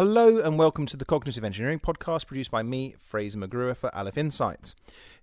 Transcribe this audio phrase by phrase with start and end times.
[0.00, 4.16] Hello and welcome to the Cognitive Engineering Podcast produced by me, Fraser McGruer for Aleph
[4.16, 4.74] Insights.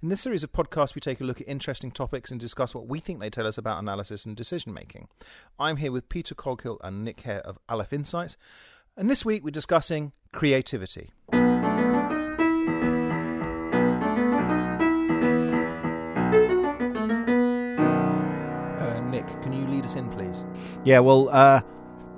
[0.04, 2.86] In this series of podcasts, we take a look at interesting topics and discuss what
[2.88, 5.08] we think they tell us about analysis and decision making.
[5.58, 8.38] I'm here with Peter Coghill and Nick Hare of Aleph Insights,
[8.96, 11.10] and this week we're discussing creativity.
[11.34, 11.40] Uh,
[19.10, 20.46] Nick, can you lead us in, please?
[20.84, 21.62] Yeah, well, uh,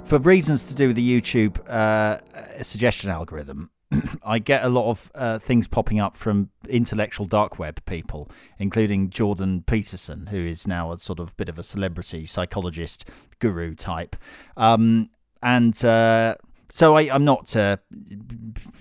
[0.09, 2.17] for reasons to do with the YouTube uh,
[2.63, 3.69] suggestion algorithm,
[4.23, 9.11] I get a lot of uh, things popping up from intellectual dark web people, including
[9.11, 13.05] Jordan Peterson, who is now a sort of bit of a celebrity psychologist
[13.37, 14.15] guru type.
[14.57, 15.11] Um,
[15.43, 16.35] and uh,
[16.71, 17.79] so I, am not a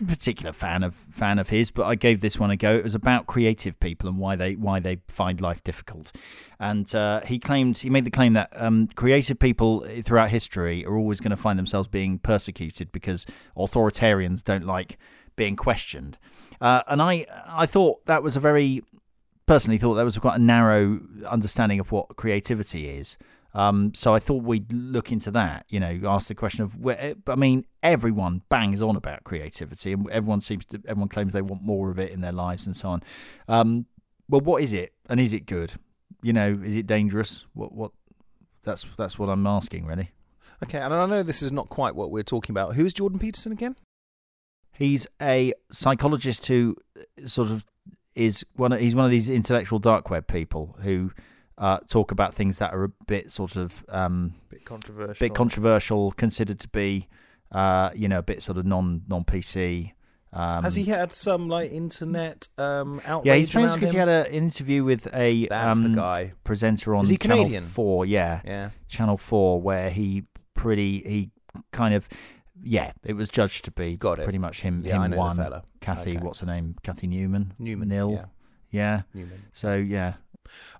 [0.06, 2.74] particular fan of fan of his, but I gave this one a go.
[2.76, 6.12] It was about creative people and why they why they find life difficult.
[6.60, 10.96] And uh, he claimed he made the claim that um, creative people throughout history are
[10.96, 14.98] always going to find themselves being persecuted because authoritarians don't like
[15.36, 16.18] being questioned.
[16.60, 18.82] Uh, and I I thought that was a very
[19.46, 23.16] personally thought that was quite a narrow understanding of what creativity is.
[23.58, 25.66] Um, so I thought we'd look into that.
[25.68, 27.16] You know, ask the question of where.
[27.26, 31.62] I mean, everyone bangs on about creativity, and everyone seems to everyone claims they want
[31.62, 33.02] more of it in their lives and so on.
[33.48, 33.86] Um,
[34.28, 35.72] well, what is it, and is it good?
[36.22, 37.46] You know, is it dangerous?
[37.52, 37.90] What what?
[38.62, 40.12] That's that's what I'm asking, really.
[40.62, 42.76] Okay, and I know this is not quite what we're talking about.
[42.76, 43.74] Who is Jordan Peterson again?
[44.70, 47.64] He's a psychologist who uh, sort of
[48.14, 48.72] is one.
[48.72, 51.10] Of, he's one of these intellectual dark web people who
[51.58, 56.12] uh, talk about things that are a bit sort of um, bit controversial, bit controversial,
[56.12, 57.08] considered to be
[57.52, 59.92] uh, you know a bit sort of non non PC.
[60.30, 63.26] Um, Has he had some like internet um, outrage?
[63.26, 66.32] Yeah, he's famous because he had an interview with a That's um, the guy.
[66.44, 67.64] presenter on Is he Channel Canadian?
[67.64, 68.04] Four.
[68.04, 68.70] Yeah, Yeah.
[68.88, 71.30] Channel Four, where he pretty he
[71.72, 72.08] kind of
[72.62, 74.24] yeah, it was judged to be Got it.
[74.24, 74.82] pretty much him.
[74.84, 75.36] Yeah, him I know one.
[75.36, 75.62] the fella.
[75.80, 76.18] Cathy, Okay.
[76.24, 76.74] what's her name?
[76.82, 77.52] Cathy Newman.
[77.58, 77.88] Newman.
[77.88, 78.12] Nil.
[78.12, 78.24] Yeah.
[78.70, 79.02] Yeah.
[79.14, 79.44] Newman.
[79.54, 80.14] So yeah,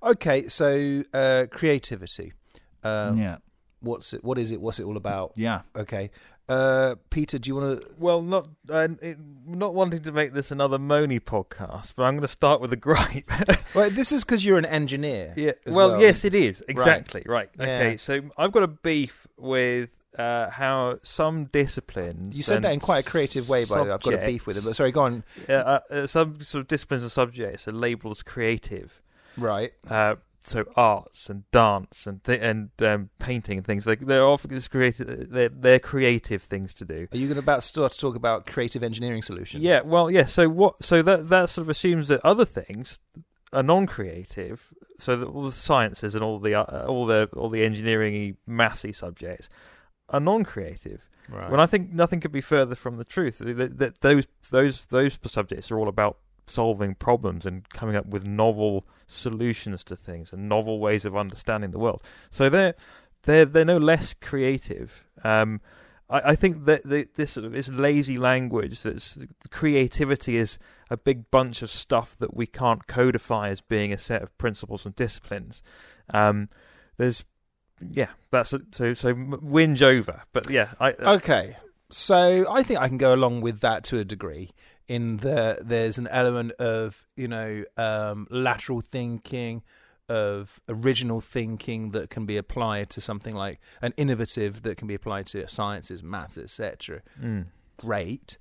[0.02, 2.32] Okay, so uh, creativity.
[2.82, 3.36] Uh, yeah,
[3.80, 4.24] What's it?
[4.24, 4.60] What is it?
[4.60, 5.32] What's it all about?
[5.36, 5.62] yeah.
[5.76, 6.10] Okay.
[6.48, 7.86] Uh, Peter, do you want to?
[7.98, 12.22] Well, not uh, it, not wanting to make this another Moni podcast, but I'm going
[12.22, 13.30] to start with a gripe.
[13.74, 15.34] Well, this is because you're an engineer.
[15.36, 15.52] yeah.
[15.66, 16.00] Well, well.
[16.00, 17.50] yes, it is exactly right.
[17.58, 17.64] Yeah.
[17.64, 22.34] Okay, so I've got a beef with uh, how some disciplines.
[22.34, 23.90] You said that in quite a creative way, by the way.
[23.90, 24.64] I've got a beef with it.
[24.64, 25.24] But sorry, go on.
[25.48, 29.02] uh, uh, uh, some sort of disciplines and subjects are labelled as creative.
[29.38, 29.72] Right.
[29.88, 30.16] Uh,
[30.46, 34.70] so arts and dance and th- and um, painting and things like they're often just
[34.70, 35.30] creative.
[35.30, 37.06] They're, they're creative things to do.
[37.12, 39.62] Are you going to about start to talk about creative engineering solutions?
[39.62, 40.26] Yeah, well, yeah.
[40.26, 40.82] So what?
[40.82, 42.98] So that that sort of assumes that other things
[43.52, 44.68] are non-creative.
[44.98, 48.94] So that all the sciences and all the uh, all the all the engineering mathsy
[48.94, 49.48] subjects
[50.08, 51.02] are non-creative.
[51.28, 51.50] Right.
[51.50, 53.38] When I think nothing could be further from the truth.
[53.38, 58.24] That, that those those those subjects are all about solving problems and coming up with
[58.24, 62.02] novel solutions to things and novel ways of understanding the world.
[62.30, 62.74] So they're
[63.24, 65.04] they're they're no less creative.
[65.24, 65.60] Um,
[66.08, 69.18] I, I think that the, this sort of this lazy language that's
[69.50, 70.58] creativity is
[70.90, 74.86] a big bunch of stuff that we can't codify as being a set of principles
[74.86, 75.62] and disciplines.
[76.10, 76.48] Um,
[76.96, 77.24] there's
[77.80, 78.62] yeah, that's it.
[78.72, 81.56] so so whinge over, but yeah, I uh, Okay.
[81.90, 84.50] So I think I can go along with that to a degree.
[84.88, 89.62] In the there's an element of you know um, lateral thinking,
[90.08, 94.94] of original thinking that can be applied to something like an innovative that can be
[94.94, 97.02] applied to sciences, maths, etc.
[97.22, 97.46] mm.
[97.76, 98.38] Great,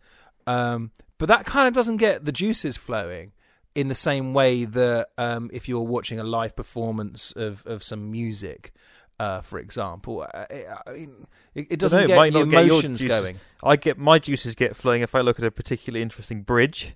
[0.47, 3.33] um, but that kind of doesn't get the juices flowing
[3.75, 8.11] in the same way that um, if you're watching a live performance of of some
[8.11, 8.73] music.
[9.19, 12.39] Uh, for example, uh, it, I mean, it, it doesn't know, it get might the
[12.45, 13.39] not get your emotions juices going.
[13.63, 16.95] I get my juices get flowing if I look at a particularly interesting bridge.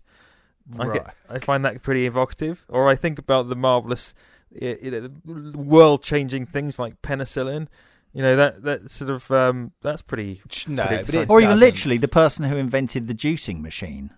[0.77, 2.63] I get, I find that pretty evocative.
[2.69, 4.13] Or I think about the marvelous,
[4.51, 4.91] you
[5.25, 7.67] know, world-changing things like penicillin.
[8.13, 10.41] You know that that sort of um, that's pretty.
[10.67, 11.65] No, But it but it Or even doesn't.
[11.65, 14.11] literally the person who invented the juicing machine.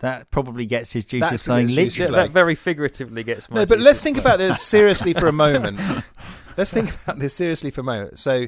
[0.00, 1.68] That probably gets his juices flowing.
[1.68, 3.60] gets juices Yeah, Literally, that very figuratively gets my.
[3.60, 4.26] No, but juices let's think flowing.
[4.26, 5.78] about this seriously for a moment.
[6.56, 8.18] let's think about this seriously for a moment.
[8.18, 8.46] So,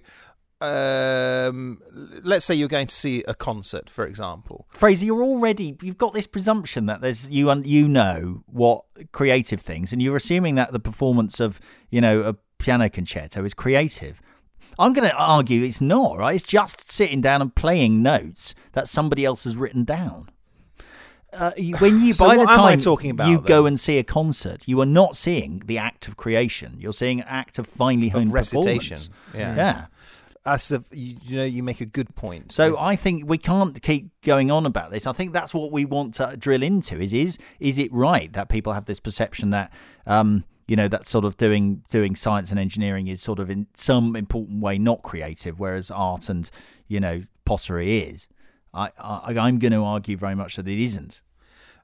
[0.61, 1.83] um,
[2.23, 4.67] let's say you're going to see a concert, for example.
[4.71, 9.61] Fraser, you're already you've got this presumption that there's you un, you know what creative
[9.61, 11.61] things, and you're assuming that the performance of
[11.91, 14.21] you know a piano concerto is creative.
[14.79, 16.19] I'm going to argue it's not.
[16.19, 16.35] Right?
[16.35, 20.31] It's just sitting down and playing notes that somebody else has written down.
[21.35, 24.67] Uh, when you So by the time talking about, you go and see a concert,
[24.67, 26.77] you are not seeing the act of creation.
[26.79, 28.97] You're seeing an act of finely honed Of recitation.
[28.97, 29.11] performance.
[29.35, 29.57] Yeah.
[29.57, 29.87] Yeah.
[30.45, 32.53] That's a you, you know you make a good point.
[32.53, 35.07] So I think we can't keep going on about this.
[35.07, 37.01] I think that's what we want to drill into.
[37.01, 39.73] Is is is it right that people have this perception that
[40.07, 43.69] um, you know that sort of doing doing science and engineering is sort of in
[43.75, 46.51] some important way not creative, whereas art and
[46.89, 48.29] you know pottery is.
[48.75, 51.23] I, I I'm going to argue very much that it isn't.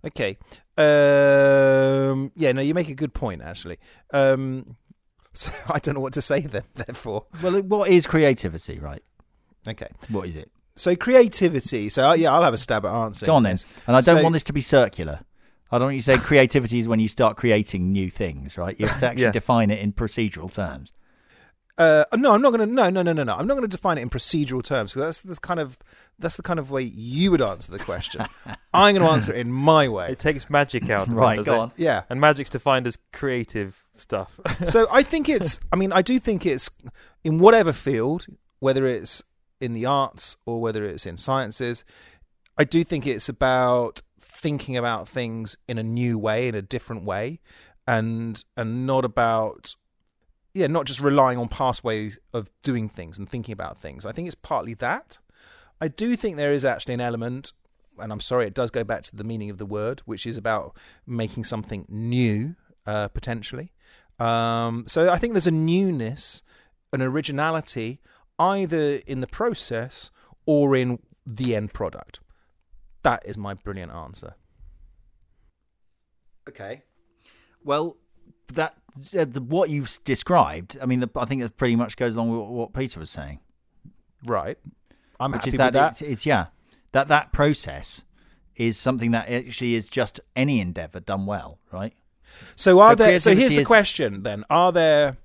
[0.05, 0.39] Okay.
[0.79, 3.79] Um, yeah, no, you make a good point actually.
[4.13, 4.77] Um,
[5.33, 6.65] so I don't know what to say then.
[6.75, 9.03] Therefore, Well, what is creativity, right?
[9.69, 9.89] okay.
[10.09, 10.51] What is it?
[10.77, 11.89] So creativity.
[11.91, 13.27] So uh, yeah, I'll have a stab at answering.
[13.27, 13.55] Go on then.
[13.55, 13.67] this.
[13.87, 15.21] And I don't So- want this to be circular.
[15.73, 18.75] I don't want you to say creativity is when you start creating new things, right?
[18.81, 19.31] You have to actually Yeah.
[19.31, 20.93] define it in procedural terms.
[21.79, 22.75] Uh, no, I'm not going to.
[22.75, 23.35] No, no, no, no, no.
[23.37, 24.93] I'm not going to define it in procedural terms.
[24.95, 25.79] because that's that's kind of
[26.21, 28.27] that's the kind of way you would answer the question.
[28.73, 30.13] I'm going to answer it in my way.
[30.13, 31.09] It takes magic out.
[31.21, 31.59] Right, does go it?
[31.59, 31.73] on.
[31.77, 32.03] Yeah.
[32.09, 34.39] And magic's defined as creative stuff.
[34.65, 35.61] so I think it's.
[35.73, 36.71] I mean, I do think it's
[37.25, 38.27] in whatever field,
[38.61, 39.23] whether it's
[39.61, 41.85] in the arts or whether it's in sciences.
[42.57, 47.05] I do think it's about thinking about things in a new way, in a different
[47.05, 47.41] way,
[47.87, 49.75] and and not about
[50.53, 54.05] yeah, not just relying on past ways of doing things and thinking about things.
[54.05, 55.19] I think it's partly that.
[55.81, 57.53] I do think there is actually an element,
[57.99, 60.37] and I'm sorry, it does go back to the meaning of the word, which is
[60.37, 62.55] about making something new,
[62.87, 63.73] uh, potentially.
[64.19, 66.43] Um, so I think there's a newness,
[66.93, 68.01] an originality,
[68.39, 70.11] either in the process
[70.45, 72.21] or in the end product.
[73.03, 74.35] That is my brilliant answer.
[76.49, 76.83] Okay.
[77.65, 77.97] Well,
[78.53, 78.75] that
[79.17, 82.31] uh, the, what you've described, I mean, the, I think it pretty much goes along
[82.31, 83.41] with what Peter was saying,
[84.25, 84.59] Right.
[85.21, 85.91] I'm which happy is that, that.
[85.93, 86.47] It's, it's yeah,
[86.93, 88.03] that that process
[88.57, 91.93] is something that actually is just any endeavor done well, right?
[92.57, 93.19] So are So there?
[93.21, 95.17] So here's the is- question then: Are there?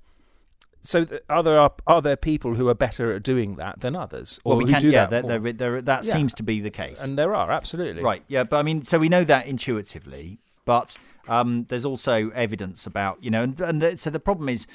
[0.82, 3.96] So th- are there are, are there people who are better at doing that than
[3.96, 5.26] others, or Well, we who can, do yeah, that?
[5.26, 6.12] there, there, there, that Yeah.
[6.12, 7.00] seems to be the case.
[7.00, 10.96] and there are absolutely Right, yeah, but I mean, so we know that intuitively, but
[11.26, 14.68] um, there's also evidence about, you know, and, and the, so the problem is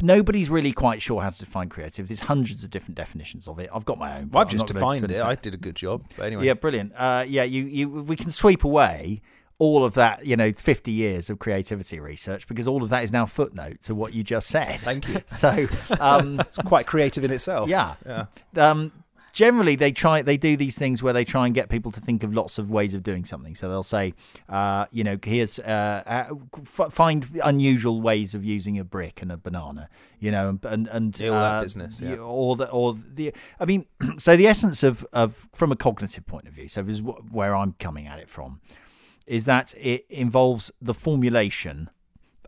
[0.00, 2.08] nobody's really quite sure how to define creative.
[2.08, 3.70] There's hundreds of different definitions of it.
[3.72, 4.30] I've got my own.
[4.30, 5.20] Well, I've just defined it.
[5.20, 6.04] I did a good job.
[6.16, 6.92] But anyway, Yeah, brilliant.
[6.96, 9.22] Uh, yeah, you, you, we can sweep away
[9.58, 13.12] all of that, you know, 50 years of creativity research because all of that is
[13.12, 14.80] now footnote to what you just said.
[14.80, 15.22] thank you.
[15.26, 15.68] So,
[16.00, 17.68] um, It's quite creative in itself.
[17.68, 18.26] yeah, yeah.
[18.56, 18.92] um,
[19.32, 22.22] generally they try they do these things where they try and get people to think
[22.22, 24.14] of lots of ways of doing something so they'll say
[24.48, 26.34] uh, you know here's uh, uh,
[26.78, 29.88] f- find unusual ways of using a brick and a banana
[30.18, 32.16] you know and and, all that uh, business, yeah.
[32.16, 33.86] or the or the i mean
[34.18, 37.56] so the essence of of from a cognitive point of view so this is where
[37.56, 38.60] i'm coming at it from
[39.26, 41.88] is that it involves the formulation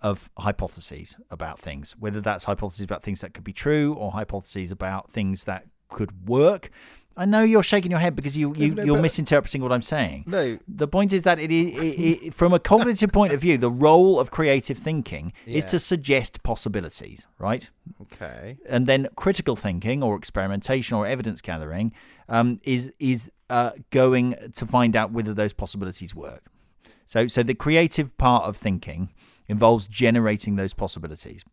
[0.02, 4.70] of hypotheses about things, whether that's hypotheses about things that could be true or hypotheses
[4.70, 5.64] about things that
[5.94, 6.70] could work.
[7.17, 9.82] I know you're shaking your head because you, you no, you're but- misinterpreting what I'm
[9.82, 10.25] saying.
[10.26, 13.56] No, The point is that it is, it, it, from a cognitive point of view,
[13.56, 17.70] the role of creative thinking is to suggest possibilities, right?
[18.02, 18.58] okay.
[18.69, 21.93] and then critical thinking or experimentation or evidence gathering
[22.29, 26.43] um, is is uh, going to find out whether those possibilities work.
[27.06, 29.12] So, so the creative part of thinking
[29.46, 31.44] involves generating those possibilities.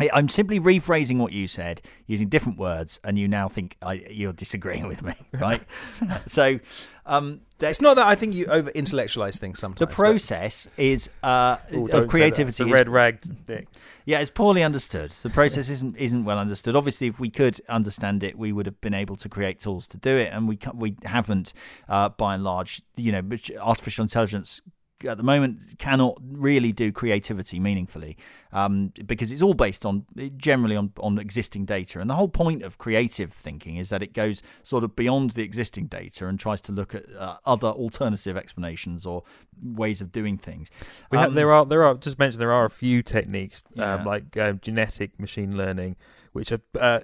[0.00, 4.04] I- I'm simply rephrasing what you said using different words, and you now think I,
[4.10, 5.62] you're disagreeing with me, right?
[6.26, 6.58] so,
[7.06, 9.78] um, the, It's not that I think you over intellectualize things sometimes.
[9.78, 12.64] the but- process is uh, Ooh, of creativity.
[12.64, 13.68] The red rag dick.
[14.04, 15.12] yeah, it's poorly understood.
[15.12, 16.74] The process isn't isn't well understood.
[16.74, 19.96] Obviously, if we could understand it, we would have been able to create tools to
[19.96, 21.52] do it, and we we haven't,
[21.88, 22.82] uh, by and large.
[22.96, 23.22] You know,
[23.60, 24.60] artificial intelligence
[25.06, 28.16] at the moment cannot really do creativity meaningfully
[28.52, 30.04] um, because it's all based on
[30.36, 32.00] generally on, on existing data.
[32.00, 35.42] And the whole point of creative thinking is that it goes sort of beyond the
[35.42, 39.22] existing data and tries to look at uh, other alternative explanations or
[39.62, 40.70] ways of doing things.
[41.10, 43.94] We have, Um, there are there are just mentioned there are a few techniques Yeah.
[43.94, 45.96] um, like um, genetic machine learning,
[46.32, 47.00] which are uh,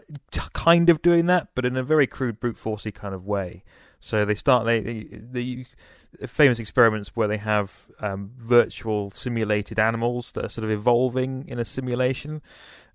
[0.52, 3.64] kind of doing that, but in a very crude brute forcey kind of way.
[4.00, 5.66] So they start they they, they
[6.26, 11.58] famous experiments where they have um, virtual simulated animals that are sort of evolving in
[11.58, 12.42] a simulation.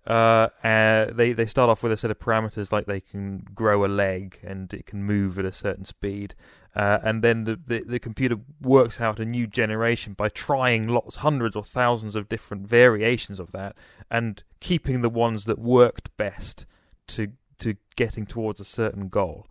[0.06, 3.88] Uh, they they start off with a set of parameters like they can grow a
[3.88, 6.36] leg and it can move at a certain speed,
[6.76, 11.18] uh, and then the, the the computer works out a new generation by trying lots,
[11.18, 13.76] hundreds or thousands of different variations of that,
[14.12, 16.68] and keeping the ones that worked best
[17.08, 19.48] to to getting towards a certain goal.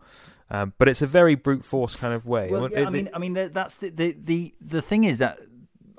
[0.63, 2.49] Um, but it's a very brute force kind of way.
[2.51, 5.05] Well, It- yeah, I it- mean, I mean, that- that's the, the the the thing
[5.05, 5.41] is that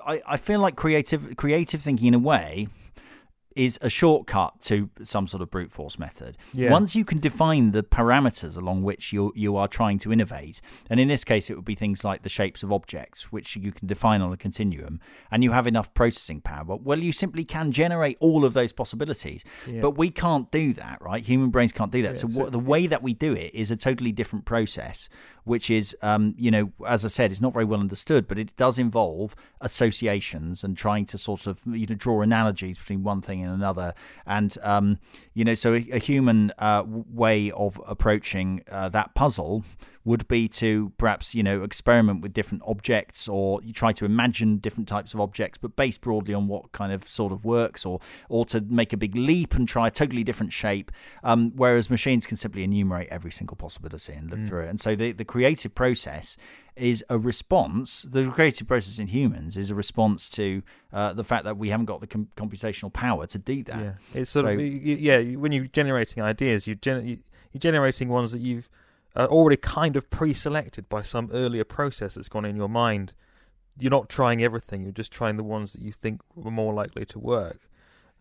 [0.06, 2.68] I, I feel like creative creative thinking in a way
[3.56, 6.36] is a shortcut to some sort of brute force method.
[6.52, 6.70] Yeah.
[6.70, 10.60] Once you can define the parameters along which you you are trying to innovate,
[10.90, 13.72] and in this case it would be things like the shapes of objects, which you
[13.72, 17.72] can define on a continuum, and you have enough processing power, well, you simply can
[17.72, 19.44] generate all of those possibilities.
[19.66, 19.80] Yeah.
[19.80, 21.24] But we can't do that, right?
[21.24, 22.14] Human brains can't do that.
[22.14, 25.08] Yeah, so, so- what, the way that we do it is a totally different process,
[25.46, 28.54] which is, um, you know, as I said, it's not very well understood, but it
[28.56, 33.44] does involve associations and trying to sort of, you know, draw analogies between one thing
[33.44, 33.94] and another.
[34.26, 34.98] And, um,
[35.34, 39.64] you know, so a, a human uh, way of approaching uh, that puzzle
[40.06, 44.56] would be to perhaps you know experiment with different objects or you try to imagine
[44.58, 47.98] different types of objects but based broadly on what kind of sort of works or
[48.30, 50.90] or to make a big leap and try a totally different shape
[51.24, 54.68] um, whereas machines can simply enumerate every single possibility and look through it.
[54.70, 56.36] And so the, the creative process
[56.76, 61.44] is a response the creative process in humans is a response to uh, the fact
[61.44, 63.80] that we haven't got the com- computational power to do that.
[63.82, 65.20] Yeah, it's sort So- of yeah.
[65.36, 67.18] When you're generating ideas, you gen- you-
[67.52, 68.68] you're generating ones that you've
[69.16, 73.12] uh, already kind of pre-selected by some earlier process that's gone in your mind.
[73.78, 74.82] You're not trying everything.
[74.82, 77.60] You're just trying the ones that you think were more likely to work.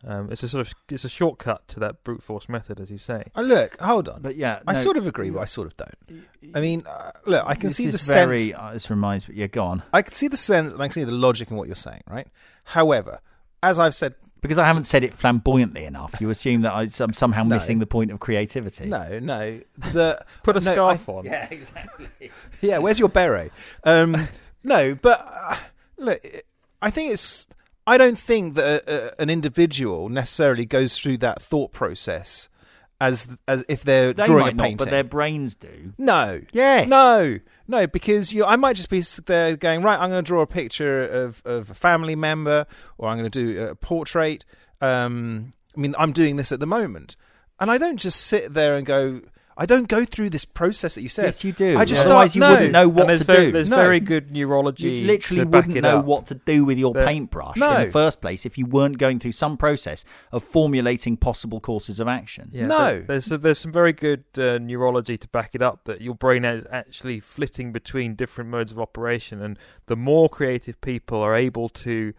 [0.04, 2.98] Um, it's a sort of it's a shortcut to that brute force method, as you
[2.98, 3.24] say.
[3.36, 4.22] Uh, look, hold on.
[4.22, 6.26] but yeah I no, sort of agree, but I sort of don't.
[6.54, 8.58] I mean, uh, look, I can this see the is very sense.
[8.58, 10.94] uh, this reminds me yeah go on I can see the sense, and I can
[10.94, 12.28] see the logic in what you're saying, right?
[12.66, 13.20] However,
[13.64, 14.14] as I've said,
[14.46, 17.56] Because I haven't said it flamboyantly enough, you assume that I, am somehow No.
[17.56, 18.86] missing the point of creativity.
[18.86, 19.60] no, no,
[19.94, 21.26] the Put a no, scarf I- on.
[21.26, 22.08] Yeah, exactly.
[22.62, 23.52] yeah, where's your beret?
[23.84, 24.28] Um,
[24.64, 25.58] no, but uh,
[25.98, 26.22] look,
[26.82, 27.48] I think it's.
[27.88, 32.50] I don't think that a, a, an individual necessarily goes through that thought process
[33.02, 34.78] as as if they're They drawing might a not, painting.
[34.78, 35.94] but their brains do.
[35.98, 36.42] No.
[36.52, 36.90] Yes.
[36.90, 37.40] No.
[37.68, 40.00] No, because you, I might just be there going right.
[40.00, 43.54] I'm going to draw a picture of, of a family member, or I'm going to
[43.56, 44.46] do a portrait.
[44.82, 47.16] Um, I mean, I'm doing this at the moment,
[47.60, 49.22] and I don't just sit there and go.
[49.58, 51.26] I don't go through this process that you said.
[51.26, 51.78] Yes, you do.
[51.78, 52.50] I just Otherwise, start- you no.
[52.52, 53.52] wouldn't know what to very, do.
[53.54, 53.78] There's No.
[53.78, 54.90] very good neurology.
[54.90, 56.06] You literally to wouldn't it know up.
[56.06, 57.76] what to do with your The- paintbrush No.
[57.78, 62.02] in the first place if you weren't going through some process of formulating possible courses
[62.02, 62.50] of action.
[62.52, 63.04] Yeah, No.
[63.08, 66.44] there's some, there's some very good uh, neurology to back it up that your brain
[66.44, 71.70] is actually flitting between different modes of operation, and the more creative people are able
[71.70, 72.14] to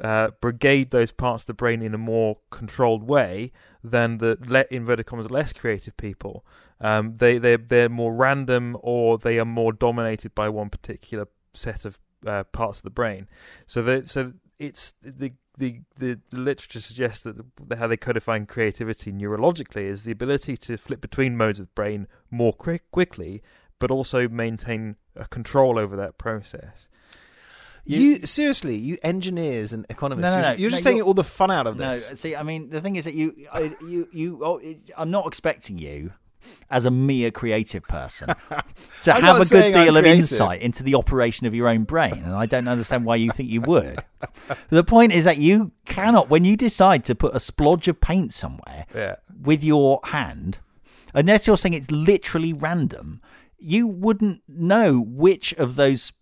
[0.00, 4.64] uh, brigade those parts of the brain in a more controlled way than the le-
[4.70, 6.44] inverted commas less creative people.
[6.80, 11.84] Um, they they they're more random or they are more dominated by one particular set
[11.84, 13.28] of uh, parts of the brain.
[13.66, 18.38] So that so it's the the, the, the literature suggests that the, how they codify
[18.40, 23.42] creativity neurologically is the ability to flip between modes of brain more quick, quickly,
[23.78, 26.88] but also maintain a control over that process.
[27.86, 30.60] You, seriously, you engineers and economists, No, no, you're, no.
[30.60, 32.10] you're just taking all the fun out of this.
[32.10, 34.40] No, see, I mean, the thing is that you, I, you, you.
[34.44, 34.60] Oh,
[34.96, 36.12] I'm not expecting you,
[36.68, 38.28] as a mere creative person,
[39.02, 42.22] to I'm have a good deal of insight into the operation of your own brain,
[42.24, 44.02] and I don't understand why you think you would.
[44.70, 48.32] the point is that you cannot, when you decide to put a splodge of paint
[48.32, 49.16] somewhere Yeah.
[49.42, 50.58] with your hand,
[51.14, 53.20] unless you're saying it's literally random,
[53.58, 56.12] you wouldn't know which of those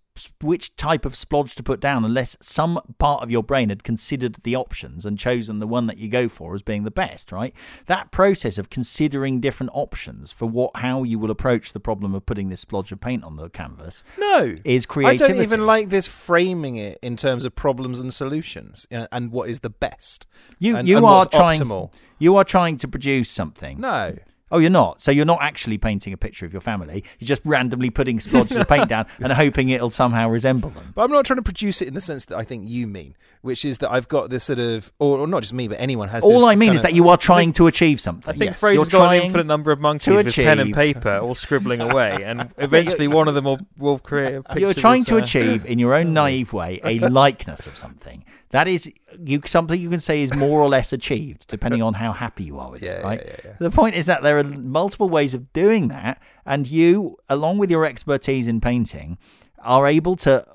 [0.41, 4.37] which type of splodge to put down unless some part of your brain had considered
[4.45, 7.53] the options and chosen the one that you go for as being the best right
[7.87, 12.25] that process of considering different options for what how you will approach the problem of
[12.27, 14.57] putting this splodge of paint on the canvas No.
[14.65, 18.87] is creativity I don't even like this framing it in terms of problems and solutions
[18.91, 20.27] you know, and what is the best.
[20.59, 21.91] you and, you and are trying optimal.
[22.19, 24.17] you are trying to produce something No.
[24.51, 25.01] Oh, you're not.
[25.01, 27.03] So you're not actually painting a picture of your family.
[27.19, 30.93] You're just randomly putting splodges of paint down and hoping it'll somehow resemble them.
[30.95, 33.17] But I'm not trying to produce it in the sense that I think you mean,
[33.41, 36.09] which is that I've got this sort of, or, or not just me, but anyone
[36.09, 36.23] has.
[36.23, 38.33] All this I mean kind is of- that you are trying to achieve something.
[38.35, 38.61] I think Yes.
[38.61, 41.17] Fraser's You're got an trying infinite number of monkeys to with pen and achieve- paper,
[41.19, 44.61] all scribbling away, and eventually one of them will, will create a picture.
[44.61, 48.25] You're trying to uh, achieve, in your own naive way, a likeness of something.
[48.55, 48.91] That is
[49.25, 52.61] you something you can say is more or less achieved, depending on how happy you
[52.61, 53.05] are with Yeah, it.
[53.05, 53.23] Right.
[53.27, 53.53] yeah, yeah.
[53.59, 57.69] The point is that there are multiple ways of doing that, and you, along with
[57.69, 59.19] your expertise in painting,
[59.65, 60.47] are able to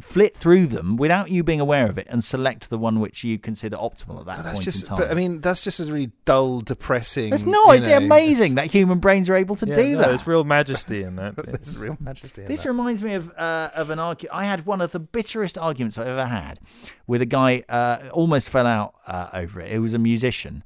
[0.00, 3.38] flit through them without you being aware of it and select the one which you
[3.38, 4.98] consider optimal at that But that's point just, in time.
[4.98, 7.32] but I mean, that's just a really dull, depressing.
[7.32, 7.76] it's not.
[7.76, 10.08] It's know, amazing that human brains are able to yeah, do no, that.
[10.08, 11.36] There's real majesty in that.
[11.44, 12.42] There's It's- real majesty.
[12.42, 12.68] In This that.
[12.68, 14.34] reminds me of uh, of an argument.
[14.34, 16.58] I had one of the bitterest arguments I've ever had
[17.06, 17.62] with a guy.
[17.68, 19.70] Uh, almost fell out uh, over it.
[19.72, 20.62] It was a musician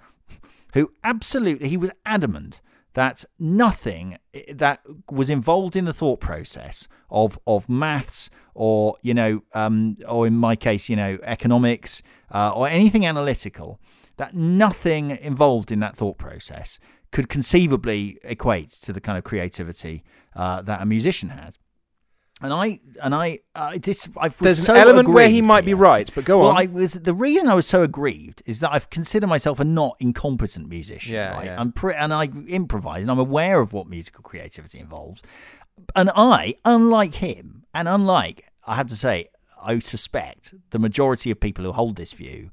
[0.74, 2.60] who absolutely he was adamant
[2.94, 4.18] that nothing
[4.52, 4.80] that
[5.10, 10.34] was involved in the thought process of of maths or you know um, or in
[10.34, 12.02] my case you know economics
[12.34, 13.80] uh, or anything analytical
[14.16, 16.78] that nothing involved in that thought process
[17.10, 20.04] could conceivably equate to the kind of creativity
[20.36, 21.58] uh, that a musician has.
[22.40, 25.64] And I and I uh, this I was There's so an element where he might
[25.64, 26.56] be right, but go Well, on.
[26.56, 29.96] I was the reason I was so aggrieved is that I've considered myself a not
[29.98, 31.14] incompetent musician.
[31.14, 31.46] Yeah, right?
[31.46, 31.60] yeah.
[31.60, 35.22] I'm pre- and I improvise, and I'm aware of what musical creativity involves.
[35.96, 39.28] And I, unlike him, and unlike I have to say,
[39.60, 42.50] I suspect the majority of people who hold this view,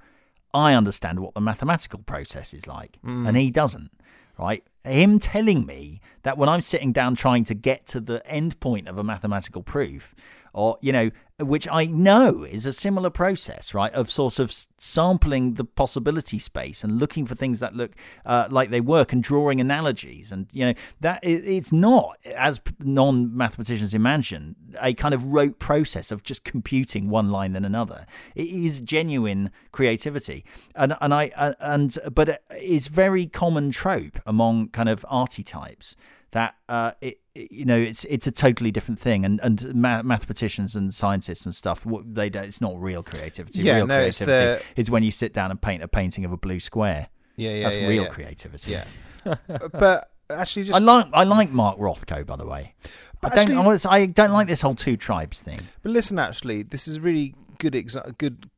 [0.53, 3.27] I understand what the mathematical process is like, Mm.
[3.27, 3.91] and he doesn't.
[4.39, 4.63] Right?
[4.85, 8.87] Him telling me that when I'm sitting down trying to get to the end point
[8.87, 10.13] of a mathematical proof,
[10.55, 13.93] or you know, which I know is a similar process, right?
[13.93, 17.91] Of sort of sampling the possibility space and looking for things that look
[18.25, 23.93] uh, like they work and drawing analogies, and you know that it's not as non-mathematicians
[23.93, 28.05] imagine a kind of rote process of just computing one line then another.
[28.33, 34.19] It is genuine creativity, and and I uh, and but it is very common trope
[34.25, 35.97] among kind of archetypes
[36.31, 40.75] that uh, it- you know it's it's a totally different thing and and ma- mathematicians
[40.75, 44.61] and scientists and stuff they don't it's not real creativity Yeah, real no, creativity the-
[44.81, 47.63] is when you sit down and paint a painting of a blue square yeah, yeah,
[47.63, 48.09] that's yeah, real yeah.
[48.09, 48.85] creativity Yeah,
[49.25, 49.35] uh,
[49.73, 52.87] but actually, just I like I like Mark Rothko by the way I
[53.21, 56.17] But don't actually- I, was- I don't like this whole two tribes thing But listen,
[56.19, 58.49] actually, this is really good exa- good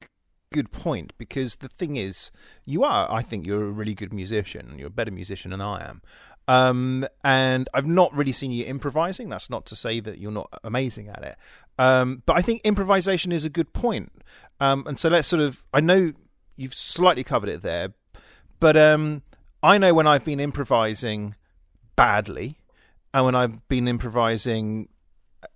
[0.53, 2.31] good point because the thing is,
[2.65, 3.11] you are.
[3.11, 4.75] I think you're a really good musician.
[4.77, 6.01] You're a better musician than I am.
[6.47, 9.29] Um, and I've not really seen you improvising.
[9.29, 11.35] That's not to say that you're not amazing at it.
[11.77, 14.11] Um, but I think improvisation is a good point.
[14.59, 15.65] Um, and so let's sort of.
[15.73, 16.13] I know
[16.55, 17.93] you've slightly covered it there,
[18.59, 19.23] but um,
[19.61, 21.35] I know when I've been improvising
[21.95, 22.59] badly,
[23.13, 24.89] and when I've been improvising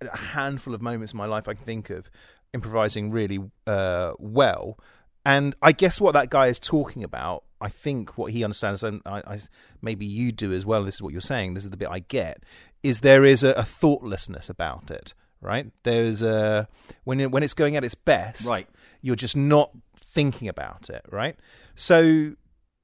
[0.01, 2.09] a handful of moments in my life I can think of
[2.53, 4.77] improvising really uh, well.
[5.25, 9.01] And I guess what that guy is talking about, I think what he understands, and
[9.05, 9.39] I, I,
[9.81, 10.83] maybe you do as well.
[10.83, 11.53] This is what you're saying.
[11.53, 12.43] This is the bit I get.
[12.83, 15.71] Is there is a, a thoughtlessness about it, right?
[15.83, 16.67] There's a
[17.03, 18.67] when it, when it's going at its best, right
[19.01, 21.35] you're just not thinking about it, right?
[21.75, 22.33] So,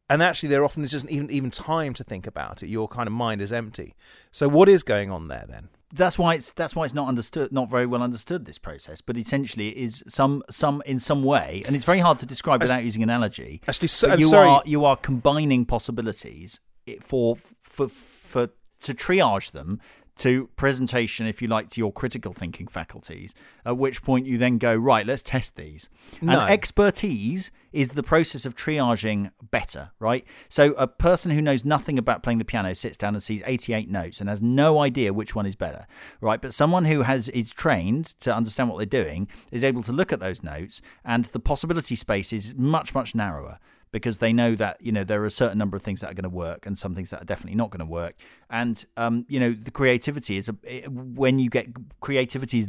[0.09, 2.69] and actually, there often isn't even even time to think about it.
[2.69, 3.95] Your kind of mind is empty.
[4.31, 5.69] So, what is going on there then?
[5.93, 9.17] That's why it's that's why it's not understood not very well understood this process but
[9.17, 12.83] essentially it is some some in some way and it's very hard to describe without
[12.83, 14.47] using analogy Actually, so, you sorry.
[14.47, 16.59] are you are combining possibilities
[17.01, 18.49] for for for
[18.81, 19.79] to triage them
[20.17, 23.33] to presentation, if you like, to your critical thinking faculties.
[23.65, 25.89] At which point you then go right, let's test these.
[26.21, 26.39] No.
[26.39, 30.25] And expertise is the process of triaging better, right?
[30.49, 33.89] So a person who knows nothing about playing the piano sits down and sees 88
[33.89, 35.85] notes and has no idea which one is better,
[36.21, 36.41] right?
[36.41, 40.11] But someone who has is trained to understand what they're doing is able to look
[40.11, 43.59] at those notes, and the possibility space is much much narrower
[43.91, 46.13] because they know that you know there are a certain number of things that are
[46.13, 48.15] going to work and some things that are definitely not going to work
[48.49, 51.67] and um, you know the creativity is a, when you get
[52.01, 52.67] creativity is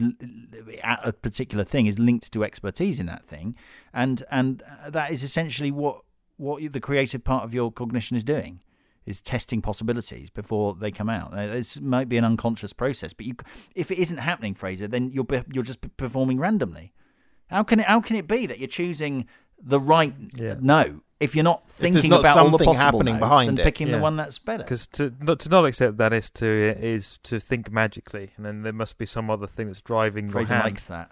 [0.82, 3.54] at a particular thing is linked to expertise in that thing
[3.92, 6.02] and and that is essentially what
[6.36, 8.60] what the creative part of your cognition is doing
[9.04, 11.32] is testing possibilities before they come out.
[11.32, 13.36] Now, This might be an unconscious process, but you,
[13.74, 16.92] if it isn't happening, Fraser, then you're you're just performing randomly.
[17.46, 19.26] How can it how can it be that you're choosing
[19.58, 20.56] the right Yeah.
[20.60, 23.64] note if you're not thinking not about all the possible happening notes behind and it.
[23.64, 24.62] picking the one that's better?
[24.62, 28.62] Because to not to not accept that is to is to think magically, and then
[28.62, 30.64] there must be some other thing that's driving your Fraser hand.
[30.64, 31.10] likes that.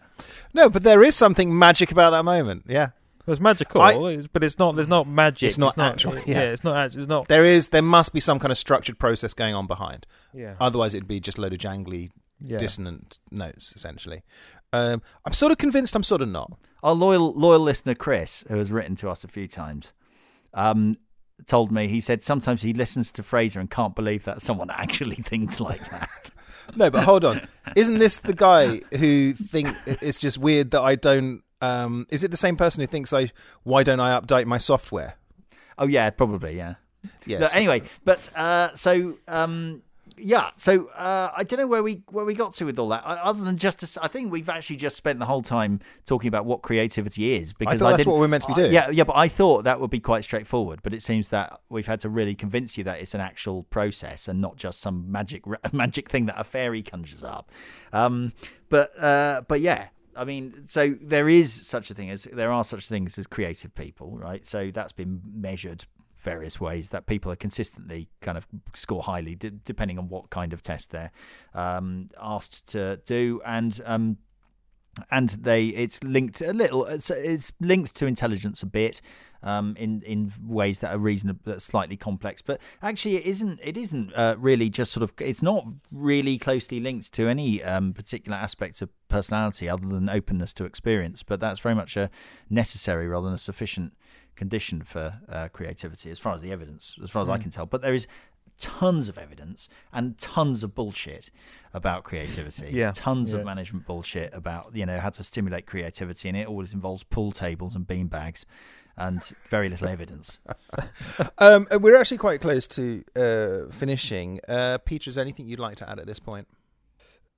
[0.55, 2.65] No, but there is something magic about that moment.
[2.69, 2.91] Yeah,
[3.27, 4.77] It's magical, I- but it's not.
[4.77, 5.49] There's not magic.
[5.49, 6.23] It's not actual, Yeah.
[6.27, 6.41] yeah.
[6.43, 6.77] it's not.
[6.77, 7.01] actual.
[7.01, 7.29] It's not.
[7.29, 7.69] there is.
[7.69, 10.07] There must be some kind of structured process going on behind.
[10.33, 12.59] Yeah, Otherwise, it'd be just a load of jangly, yeah.
[12.59, 14.23] dissonant notes, essentially.
[14.77, 15.95] Um, I'm sort of convinced.
[15.95, 16.53] I'm sort of not.
[16.83, 19.93] Our loyal loyal listener Chris, who has written to us a few times,
[20.55, 20.97] um,
[21.47, 25.17] told me he said sometimes he listens to Fraser and can't believe that someone actually
[25.17, 26.31] thinks like that.
[26.75, 27.47] No, but hold on.
[27.77, 31.45] Isn't this the guy who think it's just weird that I don't?
[31.61, 33.31] Um, is it the same person who thinks I?
[33.63, 35.15] Why don't I update my software?
[35.79, 36.75] oh yeah, probably yeah.
[37.25, 37.41] Yes.
[37.41, 39.83] Look, anyway, but uh, so um,
[40.19, 43.05] yeah, so uh, I don't know where we where we got to with all that.
[43.05, 46.47] Other than just, to, I think we've actually just spent the whole time talking about
[46.47, 47.53] what creativity is.
[47.53, 48.73] Because I, thought that's what we're meant to be I- doing.
[48.73, 50.81] yeah, yeah, but I thought that would be quite straightforward.
[50.83, 54.29] But it seems that we've had to really convince you that it's an actual process
[54.29, 57.51] and not just some magic magic thing that a fairy conjures up.
[57.93, 58.33] Um,
[58.69, 59.89] but uh, but yeah.
[60.19, 63.75] I mean, so there is such a thing as there are such things as creative
[63.75, 64.47] people, right?
[64.47, 65.85] So that's been measured
[66.27, 70.53] various ways that people are consistently kind of score highly, d- depending on what kind
[70.53, 71.13] of test they're
[71.55, 73.41] um, asked to do.
[73.47, 74.19] And um,
[75.11, 76.85] and they it's linked a little.
[76.87, 79.01] It's, it's linked to intelligence a bit.
[79.43, 83.61] Um, in in ways that are reasonable, that's slightly complex, but actually it isn't.
[83.63, 85.13] It isn't uh, really just sort of.
[85.21, 90.53] It's not really closely linked to any um, particular aspects of personality other than openness
[90.55, 91.23] to experience.
[91.23, 92.11] But that's very much a
[92.51, 93.93] necessary rather than a sufficient
[94.37, 97.43] condition for uh, creativity, as far as the evidence, as far as I Mm.
[97.43, 97.67] can tell.
[97.67, 98.07] But there is
[98.59, 101.31] tons of evidence and tons of bullshit
[101.75, 102.71] about creativity.
[102.73, 102.93] Yeah.
[102.95, 103.41] Tons Yeah.
[103.41, 107.33] of management bullshit about, you know, how to stimulate creativity and it always involves pool
[107.33, 108.47] tables and bean bags
[108.97, 109.21] and
[109.51, 110.39] very little evidence.
[111.39, 114.41] Um, uh, we're actually quite close to uh, finishing.
[114.49, 116.47] Uh, Peter, is there anything you'd like to add at this point?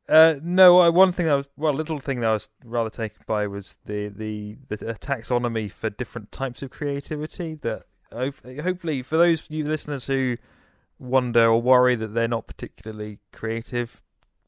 [0.08, 3.22] Uh, no, uh, one thing that was well, little thing that I was rather taken
[3.26, 7.54] by was the the the taxonomy for different types of creativity.
[7.56, 10.38] That hopefully for those you listeners who
[10.98, 14.02] wonder or worry that they're not particularly creative,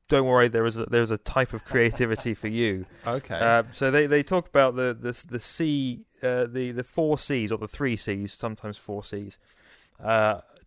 [0.08, 0.48] don't worry.
[0.48, 2.86] There is a, there is a type of creativity for you.
[3.06, 3.34] Okay.
[3.34, 7.52] Uh, so they, they talk about the the the C uh, the the four C's
[7.52, 9.36] or the three C's, sometimes four C's.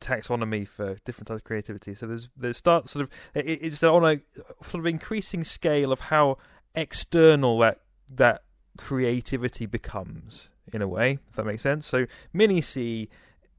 [0.03, 1.95] Taxonomy for different types of creativity.
[1.95, 4.19] So there's there's start sort of it, it's on a
[4.63, 6.37] sort of increasing scale of how
[6.75, 7.79] external that
[8.11, 8.43] that
[8.77, 11.19] creativity becomes in a way.
[11.29, 11.87] If that makes sense.
[11.87, 13.09] So mini C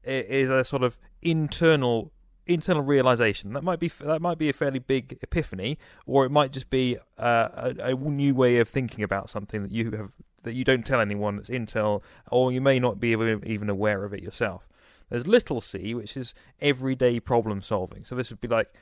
[0.03, 2.11] is a sort of internal
[2.47, 6.51] internal realization that might be that might be a fairly big epiphany or it might
[6.51, 10.11] just be uh, a, a new way of thinking about something that you have
[10.43, 14.13] that you don't tell anyone that's intel or you may not be even aware of
[14.13, 14.67] it yourself
[15.09, 18.03] there's little c which is everyday problem solving.
[18.03, 18.73] So this would be like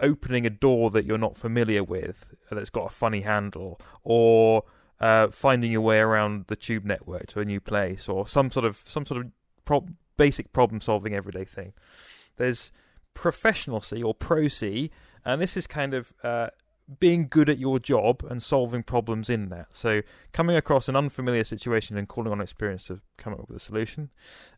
[0.00, 4.64] opening a door that you're not familiar with uh, that's got a funny handle or
[5.00, 8.64] uh, finding your way around the tube network to a new place or some sort
[8.64, 9.84] of some sort of
[10.16, 11.72] basic problem solving everyday thing.
[12.36, 12.72] There's
[13.14, 14.90] professional C or pro C,
[15.24, 16.48] and this is kind of uh,
[17.00, 19.74] being good at your job and solving problems in that.
[19.74, 23.60] So coming across an unfamiliar situation and calling on experience to come up with a
[23.60, 24.10] solution.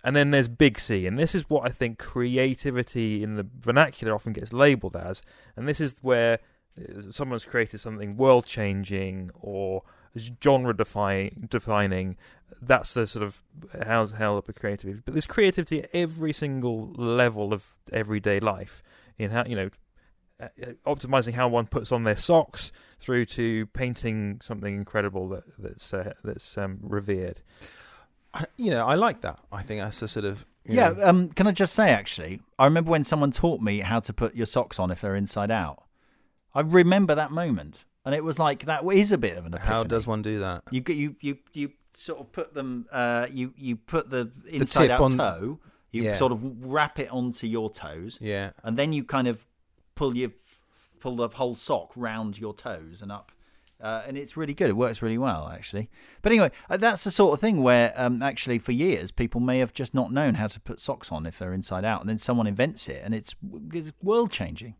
[0.04, 4.14] And then there's big C, and this is what I think creativity in the vernacular
[4.14, 5.22] often gets labeled as.
[5.56, 6.40] And this is where
[6.78, 9.82] uh, someone's created something world changing or
[10.42, 12.16] genre defining
[12.62, 13.42] that's the sort of
[13.86, 18.82] how's hell up a creativity but there's creativity at every single level of everyday life
[19.18, 19.70] in how you know
[20.40, 22.70] uh, uh, optimizing how one puts on their socks
[23.00, 27.40] through to painting something incredible that that's uh, that's um, revered
[28.34, 29.38] I- you know, I like that.
[29.50, 32.64] I think that's a sort of Yeah, know- um, can I just say actually, I
[32.66, 35.84] remember when someone taught me how to put your socks on if they're inside out.
[36.54, 39.74] I remember that moment, and it was like that is a bit of an epiphany.
[39.74, 40.62] how does one do that?
[40.70, 42.86] you get you you you sort of put them?
[42.92, 45.58] Uh, you you put the inside tip out on- toe.
[45.90, 46.16] You Yeah.
[46.16, 48.50] sort of wrap it onto your toes, Yeah.
[48.62, 49.46] and then you kind of
[49.98, 50.30] pull your
[51.00, 53.32] pull the whole sock round your toes and up.
[53.80, 54.68] Uh, and it's really good.
[54.68, 55.88] It works really well, actually.
[56.22, 59.60] But anyway, uh, that's the sort of thing where, um, actually, for years, people may
[59.60, 62.18] have just not known how to put socks on if they're inside out, and then
[62.18, 63.36] someone invents it, and it's,
[63.72, 64.74] it's world changing.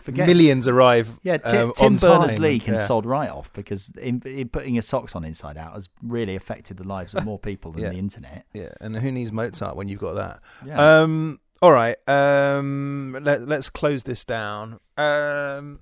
[0.00, 1.18] Forget Millions arrive.
[1.22, 2.86] yeah, Ti- um, Tim Berners Lee can Yeah.
[2.86, 6.76] sod right off because in, in putting your socks on inside out has really affected
[6.76, 7.90] the lives of more people than Yeah.
[7.90, 8.46] the internet.
[8.54, 10.40] Yeah, and who needs Mozart when you've got that?
[10.64, 11.00] Yeah.
[11.02, 11.96] Um, all right.
[12.08, 14.80] Um, let, let's close this down.
[14.96, 15.80] Um,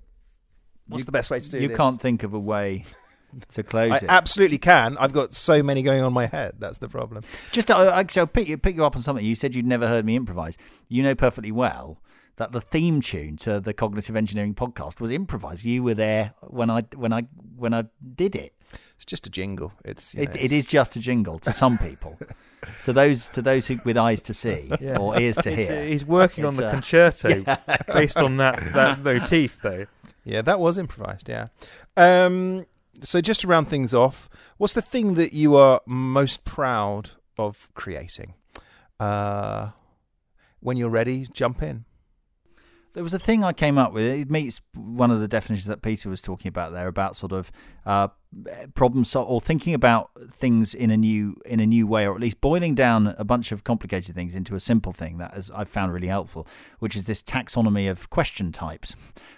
[0.89, 1.77] what's You- the best way to do you this?
[1.77, 2.85] can't think of a way
[3.53, 3.93] to close it.
[3.95, 4.05] I it.
[4.09, 4.97] absolutely can.
[4.99, 6.55] I've got so many going on my head.
[6.59, 7.25] That's the problem.
[7.51, 9.25] Just uh, actually, I'll pick you, pick you up on something.
[9.25, 10.57] You said you'd never heard me improvise.
[10.89, 11.99] You know perfectly well
[12.37, 15.65] that the theme tune to the Cognitive Engineering podcast was improvised.
[15.65, 17.23] You were there when I when I
[17.57, 18.55] when I did it.
[18.97, 19.73] It's just a jingle.
[19.85, 22.19] It's you It, know, it it's- is just a jingle to some people.
[22.85, 24.99] to those to those who, with eyes to see Yeah.
[24.99, 25.85] or ears to It's, hear.
[25.85, 29.87] he's working on the uh, concerto Yeah, based on that that motif though
[30.25, 31.29] Yeah, that was improvised.
[31.29, 31.49] Yeah.
[31.97, 32.67] Um,
[33.03, 37.69] so just to round things off, what's the thing that you are most proud of
[37.75, 38.35] creating?
[39.01, 39.71] Uh,
[40.61, 41.85] when you're ready, jump in.
[42.95, 44.05] There was a thing I came up with.
[44.05, 47.51] It meets one of the definitions that Peter was talking about there about sort of
[47.87, 48.09] uh,
[48.75, 52.21] problem sol- or thinking about things in a new in a new way, or at
[52.21, 55.19] least boiling down a bunch of complicated things into a simple thing.
[55.19, 56.47] That is, I've found really helpful,
[56.81, 58.95] which is this taxonomy of question types,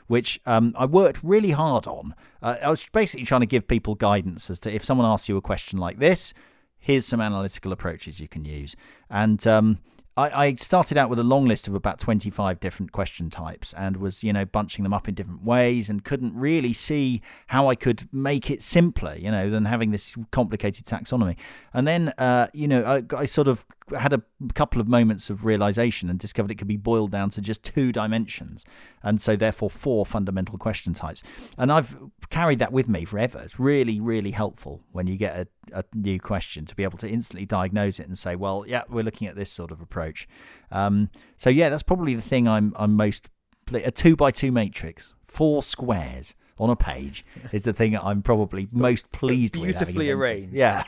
[0.08, 2.14] which um, I worked really hard on.
[2.42, 5.36] Uh, I was basically trying to give people guidance as to if someone asks you
[5.36, 6.34] a question like this,
[6.78, 8.74] here's some analytical approaches you can use,
[9.08, 9.78] and um,
[10.16, 13.96] I, I started out with a long list of about 25 different question types and
[13.96, 17.74] was, you know, bunching them up in different ways and couldn't really see how I
[17.74, 21.36] could make it simpler, you know, than having this complicated taxonomy.
[21.72, 23.66] And then, uh, you know, I, I sort of
[23.96, 24.22] had a
[24.54, 27.92] couple of moments of realization and discovered it could be boiled down to just two
[27.92, 28.64] dimensions.
[29.02, 31.22] And so, therefore, four fundamental question types.
[31.58, 31.96] And I've
[32.30, 33.40] carried that with me forever.
[33.40, 37.08] It's really, really helpful when you get a, a, new question to be able to
[37.08, 40.26] instantly diagnose it and say, well, yeah, we're looking at this sort of approach.
[40.70, 43.28] Um, so yeah, that's probably the thing I'm I'm most
[43.72, 48.68] a two by two matrix, four squares on a page is the thing I'm probably
[48.72, 49.76] most pleased with.
[49.76, 50.54] Beautifully arranged.
[50.54, 50.84] Yeah.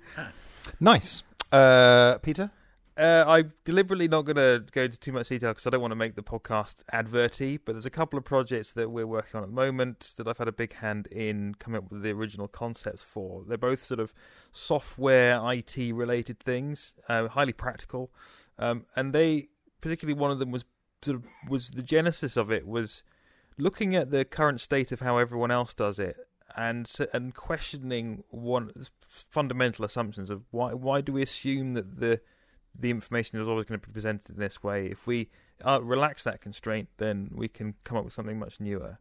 [0.80, 1.22] nice.
[1.52, 2.50] Uh, Peter?
[2.98, 5.90] Uh, I'm deliberately not going to go into too much detail because I don't want
[5.90, 7.58] to make the podcast adverty.
[7.58, 10.38] But there's a couple of projects that we're working on at the moment that I've
[10.38, 13.44] had a big hand in coming up with the original concepts for.
[13.46, 14.14] They're both sort of
[14.50, 18.10] software IT related things, uh, highly practical,
[18.58, 19.48] um, and they
[19.82, 20.64] particularly one of them was
[21.02, 23.02] sort of was the genesis of it was
[23.58, 26.16] looking at the current state of how everyone else does it
[26.56, 28.70] and and questioning one
[29.08, 32.20] fundamental assumptions of why why do we assume that the
[32.78, 34.86] the information is always going to be presented in this way.
[34.86, 35.30] If we
[35.64, 38.98] uh, relax that constraint, then we can come up with something much newer.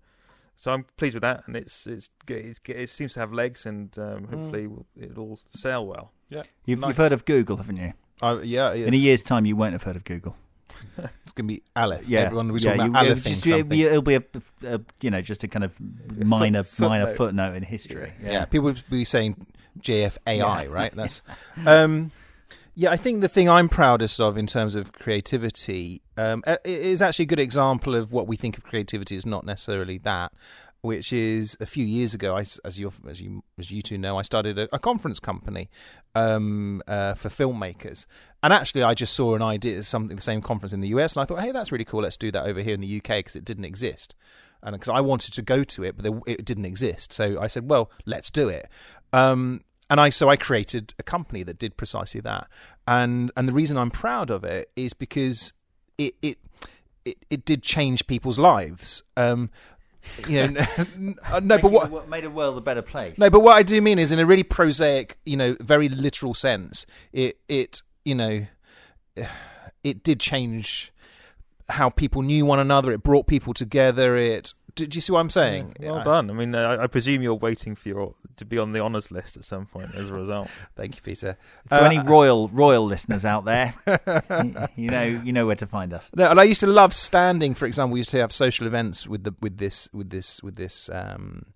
[0.55, 3.97] So I'm pleased with that, and it's it's, it's it seems to have legs, and
[3.99, 4.35] um, hmm.
[4.35, 4.85] hopefully mm.
[4.95, 6.13] it'll sell well.
[6.29, 6.89] Yeah, you've, nice.
[6.89, 7.93] you've heard of Google, haven't you?
[8.21, 8.87] Uh, yeah, yes.
[8.87, 10.37] In a year's time, you won't have heard of Google.
[10.97, 12.07] It's going to be Aleph.
[12.07, 13.23] Yeah, everyone we yeah, talking about Aleph.
[13.23, 14.23] Just, it'll be a,
[14.63, 16.89] a, you know just a kind of minor footnote.
[16.89, 18.13] minor footnote in history.
[18.21, 18.45] Yeah, yeah.
[18.45, 19.47] people will be saying
[19.79, 20.65] JFAI, yeah.
[20.65, 20.91] right?
[20.95, 21.21] That's
[21.65, 22.11] um,
[22.77, 27.23] yeah, I think the thing I'm proudest of in terms of creativity um, is actually
[27.23, 30.33] a good example of what we think of creativity is not necessarily that.
[30.85, 34.19] Which is a few years ago, I, as you as you as you two know,
[34.19, 35.67] I started a, a conference company
[36.13, 38.05] um, uh, for filmmakers,
[38.43, 41.23] and actually, I just saw an idea something the same conference in the US, and
[41.23, 42.03] I thought, hey, that's really cool.
[42.03, 44.13] Let's do that over here in the UK because it didn't exist,
[44.61, 47.11] and because I wanted to go to it, but it didn't exist.
[47.11, 48.69] So I said, well, let's do it.
[49.11, 52.47] Um, and I so I created a company that did precisely that.
[52.87, 55.51] And and the reason I'm proud of it is because
[55.97, 56.37] it it
[57.05, 59.03] it, it did change people's lives.
[59.15, 59.49] Um,
[60.27, 60.65] you know,
[61.41, 63.17] no, but what made a world a better place.
[63.17, 66.33] No, but what I do mean is in a really prosaic, you know, very literal
[66.33, 66.85] sense.
[67.13, 68.45] It it you know,
[69.83, 70.91] it did change
[71.69, 72.91] how people knew one another.
[72.91, 74.15] It brought people together.
[74.15, 75.75] It do, do you see what I'm saying?
[75.79, 76.29] Yeah, well done.
[76.29, 79.37] I mean, I, I, presume you're waiting for your to be on the honours list
[79.37, 80.49] at some point as a result.
[80.75, 81.37] Thank you, Peter.
[81.69, 83.73] To uh, any royal royal listeners out there,
[84.43, 86.09] you, you, know you know where to find us.
[86.15, 87.53] No, and I used to love standing.
[87.53, 90.55] For example, we used to have social events with the with this with this with
[90.55, 90.89] this.
[90.89, 91.47] Um,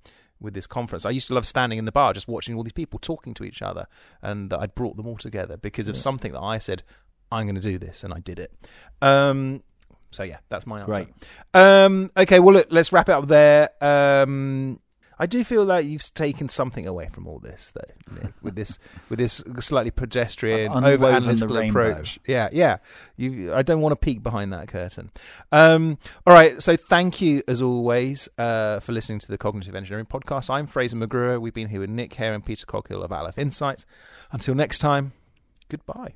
[0.41, 1.05] with this conference.
[1.05, 3.43] I used to love standing in the bar, just watching all these people talking to
[3.43, 3.87] each other,
[4.21, 6.01] and I'd brought them all together because of yeah.
[6.01, 6.81] something that I said,
[7.29, 8.53] "I'm going to do this," and I did it.
[9.01, 9.63] Um,
[10.11, 10.91] so yeah, that's my answer.
[10.91, 11.07] Great.
[11.53, 13.69] Um, okay, well look, let's wrap it up there.
[13.83, 14.79] Um,
[15.19, 18.79] I do feel like you've taken something away from all this, though, Nick, with this
[19.09, 22.19] with this slightly pedestrian, over analytical approach.
[22.25, 22.77] Yeah, yeah.
[23.17, 25.11] You, I don't want to peek behind that curtain.
[25.51, 30.05] Um, all right, so thank you as always uh, for listening to the Cognitive Engineering
[30.05, 30.49] Podcast.
[30.49, 31.41] I'm Fraser McGruer.
[31.41, 33.85] We've been here with Nick Hare and Peter Coghill of Aleph Insights.
[34.31, 35.11] Until next time,
[35.67, 36.13] goodbye.